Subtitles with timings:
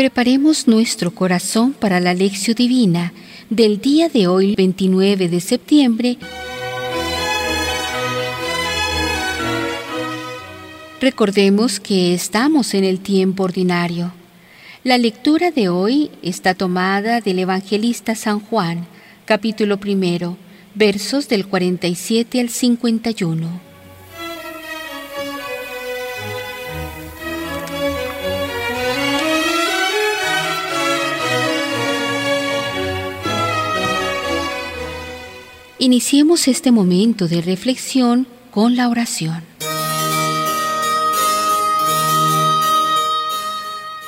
[0.00, 3.12] Preparemos nuestro corazón para la lección divina
[3.50, 6.16] del día de hoy, 29 de septiembre.
[11.02, 14.14] Recordemos que estamos en el tiempo ordinario.
[14.84, 18.86] La lectura de hoy está tomada del evangelista San Juan,
[19.26, 20.38] capítulo primero,
[20.74, 23.69] versos del 47 al 51.
[35.82, 39.42] Iniciemos este momento de reflexión con la oración.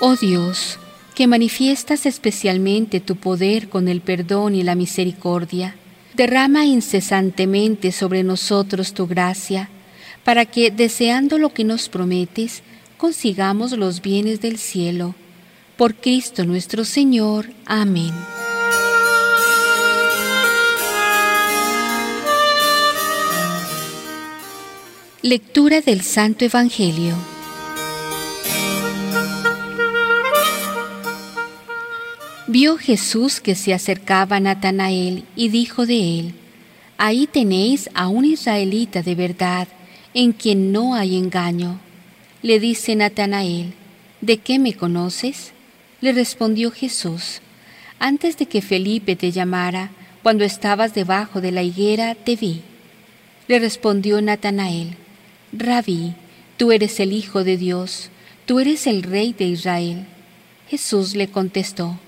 [0.00, 0.80] Oh Dios,
[1.14, 5.76] que manifiestas especialmente tu poder con el perdón y la misericordia,
[6.14, 9.70] derrama incesantemente sobre nosotros tu gracia,
[10.24, 12.64] para que, deseando lo que nos prometes,
[12.96, 15.14] consigamos los bienes del cielo.
[15.76, 17.48] Por Cristo nuestro Señor.
[17.64, 18.12] Amén.
[25.22, 27.14] Lectura del Santo Evangelio.
[32.46, 36.34] Vio Jesús que se acercaba a Natanael y dijo de él,
[36.96, 39.68] Ahí tenéis a un israelita de verdad,
[40.14, 41.78] en quien no hay engaño.
[42.40, 43.74] Le dice Natanael,
[44.22, 45.52] ¿de qué me conoces?
[46.00, 47.42] Le respondió Jesús,
[47.98, 49.90] Antes de que Felipe te llamara,
[50.22, 52.62] cuando estabas debajo de la higuera, te vi.
[53.48, 54.96] Le respondió Natanael,
[55.52, 56.14] Rabí,
[56.56, 58.10] tú eres el Hijo de Dios,
[58.46, 60.06] tú eres el Rey de Israel.
[60.68, 61.98] Jesús le contestó,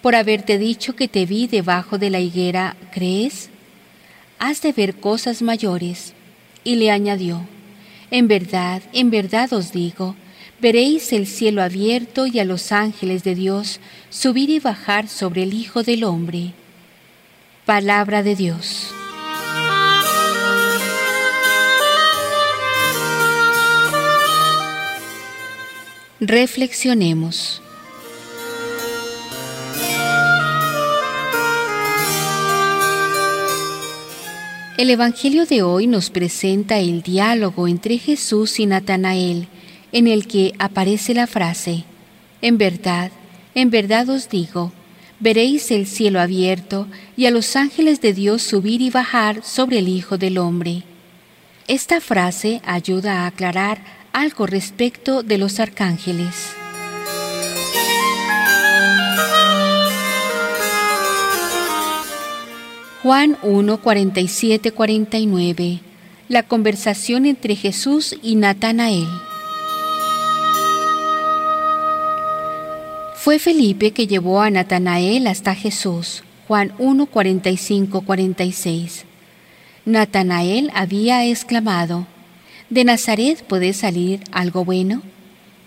[0.00, 3.50] por haberte dicho que te vi debajo de la higuera, ¿crees?
[4.38, 6.14] Has de ver cosas mayores.
[6.62, 7.46] Y le añadió,
[8.10, 10.14] en verdad, en verdad os digo,
[10.60, 13.80] veréis el cielo abierto y a los ángeles de Dios
[14.10, 16.52] subir y bajar sobre el Hijo del Hombre.
[17.64, 18.92] Palabra de Dios.
[26.20, 27.60] Reflexionemos.
[34.78, 39.48] El Evangelio de hoy nos presenta el diálogo entre Jesús y Natanael,
[39.92, 41.84] en el que aparece la frase,
[42.40, 43.10] En verdad,
[43.54, 44.72] en verdad os digo,
[45.20, 49.88] veréis el cielo abierto y a los ángeles de Dios subir y bajar sobre el
[49.88, 50.82] Hijo del Hombre.
[51.68, 56.54] Esta frase ayuda a aclarar algo respecto de los arcángeles.
[63.02, 65.80] Juan 1, 47, 49.
[66.30, 69.06] La conversación entre Jesús y Natanael.
[73.16, 76.24] Fue Felipe que llevó a Natanael hasta Jesús.
[76.48, 79.04] Juan 1, 45, 46.
[79.84, 82.06] Natanael había exclamado,
[82.68, 85.00] ¿De Nazaret puede salir algo bueno?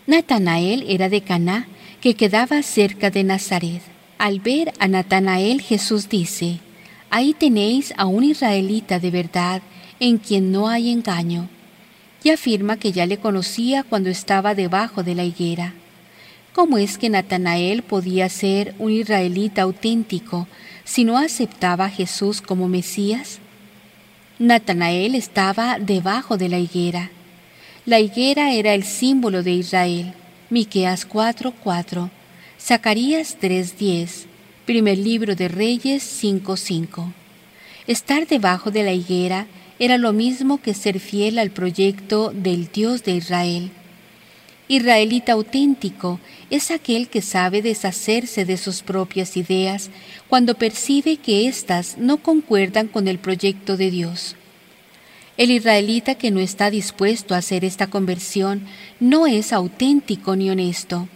[0.06, 1.70] Natanael era de Caná,
[2.02, 3.82] que quedaba cerca de Nazaret.
[4.18, 6.60] Al ver a Natanael, Jesús dice,
[7.10, 9.62] Ahí tenéis a un israelita de verdad,
[10.02, 11.48] en quien no hay engaño.
[12.22, 15.74] Y afirma que ya le conocía cuando estaba debajo de la higuera.
[16.54, 20.50] ¿Cómo es que Natanael podía ser un israelita auténtico
[20.84, 23.40] si no aceptaba a Jesús como Mesías?
[24.40, 27.12] Natanael estaba debajo de la higuera.
[27.86, 30.14] La higuera era el símbolo de Israel.
[30.50, 32.10] Miqueas 4:4,
[32.58, 34.28] Zacarías 3:10,
[34.66, 37.12] Primer libro de Reyes 5:5.
[37.86, 39.46] Estar debajo de la higuera
[39.78, 43.72] era lo mismo que ser fiel al proyecto del Dios de Israel.
[44.72, 46.20] Israelita auténtico
[46.52, 49.90] es aquel que sabe deshacerse de sus propias ideas
[50.28, 54.36] cuando percibe que éstas no concuerdan con el proyecto de Dios.
[55.38, 58.68] El israelita que no está dispuesto a hacer esta conversión
[59.00, 61.10] no es auténtico ni honesto.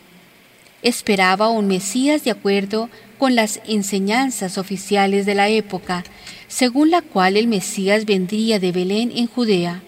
[0.81, 2.89] Esperaba un Mesías de acuerdo
[3.19, 6.03] con las enseñanzas oficiales de la época,
[6.47, 9.83] según la cual el Mesías vendría de Belén en Judea.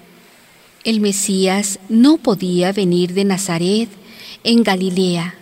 [0.86, 3.90] El Mesías no podía venir de Nazaret,
[4.44, 5.34] en Galilea.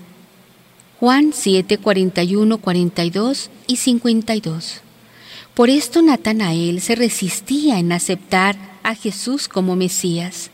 [1.01, 4.79] Juan 7, 41, 42 y 52.
[5.53, 10.49] Por esto Natanael se resistía en aceptar a Jesús como Mesías.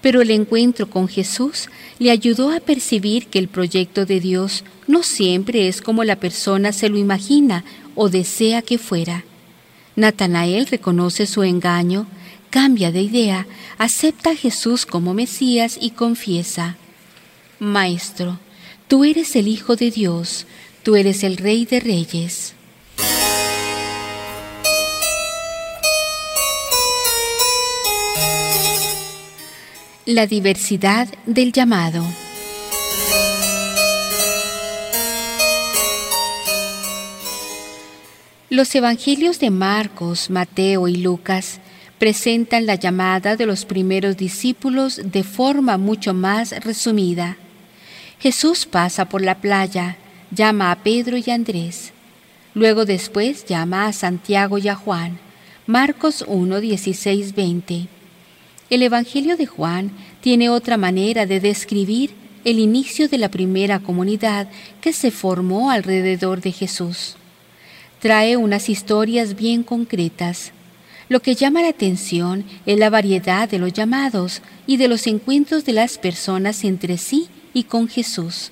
[0.00, 1.68] Pero el encuentro con Jesús
[1.98, 6.72] le ayudó a percibir que el proyecto de Dios no siempre es como la persona
[6.72, 7.64] se lo imagina
[7.96, 9.24] o desea que fuera.
[9.96, 12.06] Natanael reconoce su engaño,
[12.54, 13.48] cambia de idea,
[13.78, 16.76] acepta a Jesús como Mesías y confiesa,
[17.58, 18.38] Maestro,
[18.86, 20.46] Tú eres el Hijo de Dios,
[20.84, 22.54] tú eres el Rey de Reyes.
[30.06, 32.04] La diversidad del llamado.
[38.48, 41.58] Los evangelios de Marcos, Mateo y Lucas
[41.98, 47.36] presentan la llamada de los primeros discípulos de forma mucho más resumida.
[48.20, 49.96] Jesús pasa por la playa,
[50.30, 51.92] llama a Pedro y Andrés.
[52.54, 55.18] Luego después llama a Santiago y a Juan.
[55.66, 57.88] Marcos 1, 16, 20.
[58.70, 59.90] El Evangelio de Juan
[60.20, 62.12] tiene otra manera de describir
[62.44, 64.48] el inicio de la primera comunidad
[64.80, 67.16] que se formó alrededor de Jesús
[68.04, 70.52] trae unas historias bien concretas.
[71.08, 75.64] Lo que llama la atención es la variedad de los llamados y de los encuentros
[75.64, 78.50] de las personas entre sí y con Jesús.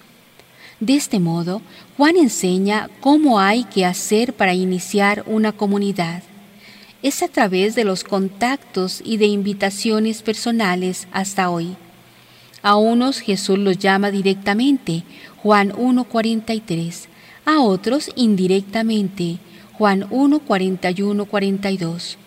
[0.79, 1.63] De este modo,
[1.97, 6.23] Juan enseña cómo hay que hacer para iniciar una comunidad.
[7.03, 11.77] Es a través de los contactos y de invitaciones personales hasta hoy.
[12.63, 15.05] A unos Jesús los llama directamente,
[15.43, 17.07] Juan 1.43,
[17.45, 19.39] a otros indirectamente.
[19.73, 22.19] Juan 1, 41, 42.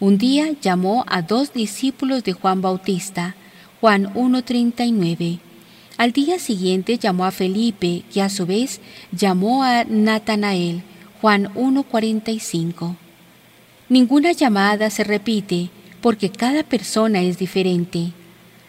[0.00, 3.36] Un día llamó a dos discípulos de Juan Bautista,
[3.82, 5.40] Juan 1, 39.
[5.98, 8.80] Al día siguiente llamó a Felipe, que a su vez
[9.12, 10.82] llamó a Natanael,
[11.20, 12.96] Juan 1, 45.
[13.90, 15.68] Ninguna llamada se repite
[16.00, 18.12] porque cada persona es diferente.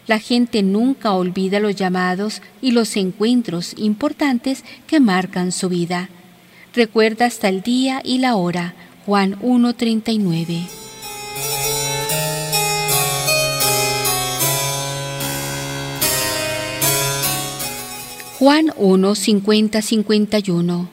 [0.08, 6.10] La gente nunca olvida los llamados y los encuentros importantes que marcan su vida.
[6.76, 8.74] Recuerda hasta el día y la hora.
[9.06, 10.81] Juan 1.39.
[18.42, 20.90] Juan 1, 51.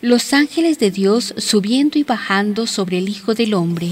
[0.00, 3.90] Los ángeles de Dios subiendo y bajando sobre el Hijo del Hombre.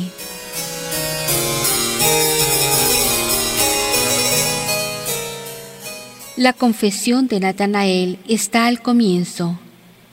[6.39, 9.59] La confesión de Natanael está al comienzo.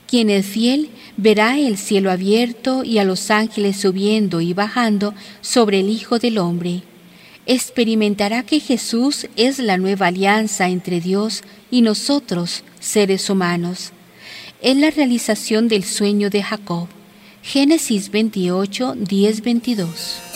[0.06, 5.80] Quien es fiel verá el cielo abierto y a los ángeles subiendo y bajando sobre
[5.80, 6.82] el Hijo del Hombre.
[7.46, 13.92] Experimentará que Jesús es la nueva alianza entre Dios y nosotros, seres humanos.
[14.60, 16.88] Es la realización del sueño de Jacob.
[17.42, 20.32] Génesis 28, 10, 22.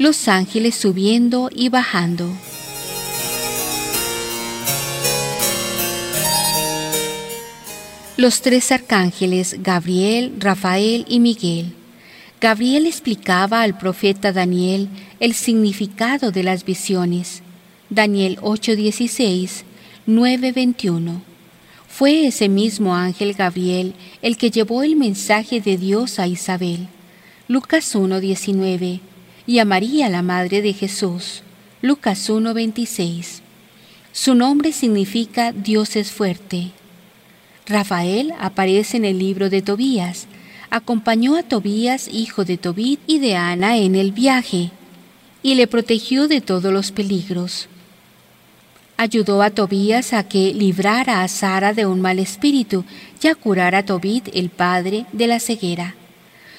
[0.00, 2.26] los ángeles subiendo y bajando.
[8.16, 11.74] Los tres arcángeles, Gabriel, Rafael y Miguel.
[12.40, 14.88] Gabriel explicaba al profeta Daniel
[15.20, 17.42] el significado de las visiones.
[17.90, 19.64] Daniel 8:16,
[20.06, 21.20] 9:21.
[21.86, 23.92] Fue ese mismo ángel Gabriel
[24.22, 26.88] el que llevó el mensaje de Dios a Isabel.
[27.46, 29.00] Lucas 1:19
[29.46, 31.42] y a María, la Madre de Jesús.
[31.82, 33.42] Lucas 1:26.
[34.12, 36.70] Su nombre significa Dios es fuerte.
[37.66, 40.26] Rafael aparece en el libro de Tobías.
[40.70, 44.70] Acompañó a Tobías, hijo de Tobit y de Ana, en el viaje,
[45.42, 47.68] y le protegió de todos los peligros.
[48.96, 52.84] Ayudó a Tobías a que librara a Sara de un mal espíritu
[53.20, 55.96] y a curar a Tobit, el padre de la ceguera.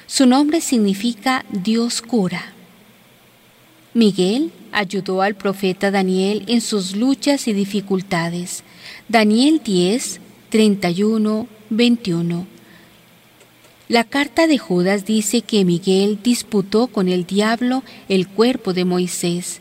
[0.07, 2.53] Su nombre significa Dios cura.
[3.93, 8.63] Miguel ayudó al profeta Daniel en sus luchas y dificultades.
[9.07, 12.60] Daniel 10, 31, 21.
[13.91, 19.59] La carta de Judas dice que Miguel disputó con el diablo el cuerpo de Moisés.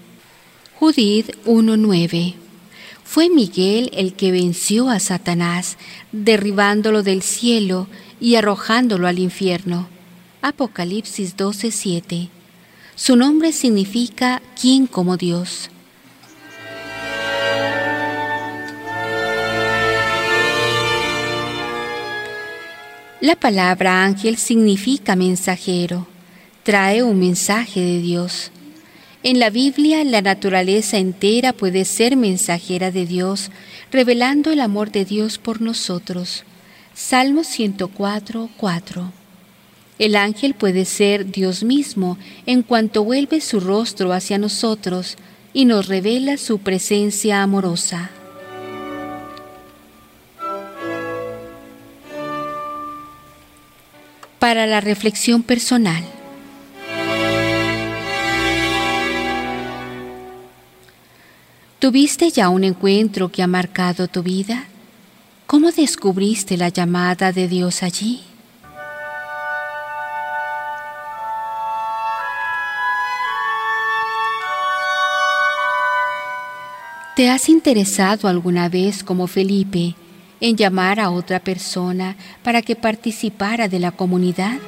[0.78, 2.36] Judith 1.9.
[3.02, 5.78] Fue Miguel el que venció a Satanás,
[6.12, 7.88] derribándolo del cielo
[8.20, 9.88] y arrojándolo al infierno.
[10.42, 12.28] Apocalipsis 12.7.
[12.94, 15.70] Su nombre significa ¿quién como Dios?
[23.20, 26.06] La palabra ángel significa mensajero,
[26.62, 28.50] trae un mensaje de Dios.
[29.22, 33.50] En la Biblia la naturaleza entera puede ser mensajera de Dios,
[33.92, 36.44] revelando el amor de Dios por nosotros.
[36.94, 39.12] Salmo 104, 4.
[39.98, 45.18] El ángel puede ser Dios mismo en cuanto vuelve su rostro hacia nosotros
[45.52, 48.12] y nos revela su presencia amorosa.
[54.40, 56.02] Para la reflexión personal.
[61.78, 64.64] ¿Tuviste ya un encuentro que ha marcado tu vida?
[65.46, 68.22] ¿Cómo descubriste la llamada de Dios allí?
[77.14, 79.96] ¿Te has interesado alguna vez como Felipe
[80.40, 84.58] en llamar a otra persona para que participara de la comunidad?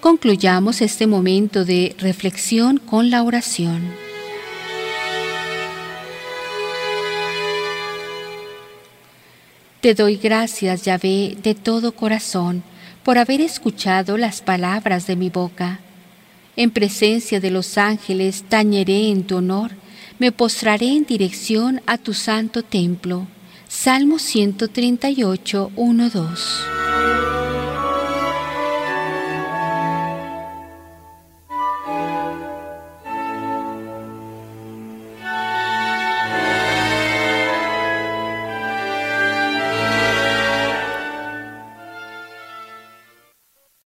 [0.00, 3.82] Concluyamos este momento de reflexión con la oración.
[9.80, 12.62] Te doy gracias, Yahvé, de todo corazón,
[13.02, 15.80] por haber escuchado las palabras de mi boca.
[16.56, 19.72] En presencia de los ángeles tañeré en tu honor,
[20.18, 23.26] me postraré en dirección a tu santo templo.
[23.66, 26.64] Salmo 138, 1, 2.